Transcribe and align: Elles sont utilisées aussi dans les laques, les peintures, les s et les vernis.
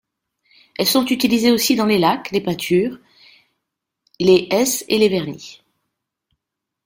Elles 0.79 0.87
sont 0.87 1.05
utilisées 1.05 1.51
aussi 1.51 1.75
dans 1.75 1.85
les 1.85 1.99
laques, 1.99 2.31
les 2.31 2.41
peintures, 2.41 2.97
les 4.19 4.47
s 4.49 4.83
et 4.87 4.97
les 4.97 5.09
vernis. 5.09 5.61